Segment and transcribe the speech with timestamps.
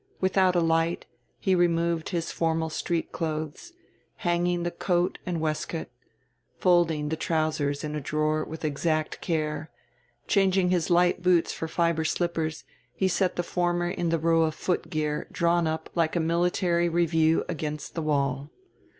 [0.19, 1.05] Without a light
[1.37, 3.73] he removed his formal street clothes,
[4.15, 5.89] hanging the coat and waistcoat,
[6.57, 9.69] folding the trousers in a drawer, with exact care;
[10.25, 12.63] changing his light boots for fiber slippers
[12.95, 17.45] he set the former in the row of footgear drawn up like a military review
[17.47, 18.49] against the wall.